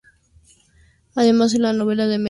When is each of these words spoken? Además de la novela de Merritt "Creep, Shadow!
Además 1.13 1.51
de 1.51 1.59
la 1.59 1.73
novela 1.73 1.77
de 1.77 1.85
Merritt 1.85 1.85
"Creep, 1.85 2.09
Shadow! 2.09 2.19